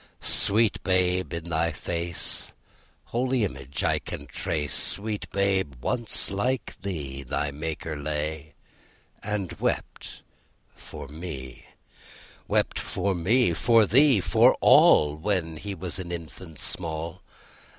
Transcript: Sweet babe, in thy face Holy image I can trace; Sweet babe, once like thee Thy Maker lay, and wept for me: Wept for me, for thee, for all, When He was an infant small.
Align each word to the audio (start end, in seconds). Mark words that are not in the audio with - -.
Sweet 0.23 0.81
babe, 0.83 1.31
in 1.31 1.49
thy 1.49 1.71
face 1.71 2.53
Holy 3.13 3.43
image 3.43 3.83
I 3.83 3.99
can 3.99 4.25
trace; 4.25 4.73
Sweet 4.73 5.29
babe, 5.31 5.75
once 5.79 6.31
like 6.31 6.75
thee 6.81 7.21
Thy 7.21 7.51
Maker 7.51 7.95
lay, 7.95 8.55
and 9.21 9.53
wept 9.59 10.23
for 10.75 11.07
me: 11.07 11.67
Wept 12.47 12.79
for 12.79 13.13
me, 13.13 13.53
for 13.53 13.85
thee, 13.85 14.19
for 14.21 14.57
all, 14.59 15.15
When 15.15 15.57
He 15.57 15.75
was 15.75 15.99
an 15.99 16.11
infant 16.11 16.57
small. 16.57 17.21